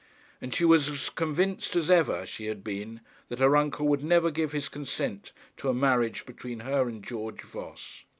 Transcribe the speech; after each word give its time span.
And 0.41 0.51
she 0.51 0.65
was 0.65 0.89
as 0.89 1.09
convinced 1.11 1.75
as 1.75 1.91
ever 1.91 2.25
she 2.25 2.47
had 2.47 2.63
been, 2.63 3.01
that 3.29 3.37
her 3.37 3.55
uncle 3.55 3.87
would 3.87 4.03
never 4.03 4.31
give 4.31 4.51
his 4.51 4.67
consent 4.67 5.31
to 5.57 5.69
a 5.69 5.75
marriage 5.75 6.25
between 6.25 6.61
her 6.61 6.89
and 6.89 7.03
George 7.03 7.43
Voss. 7.43 8.03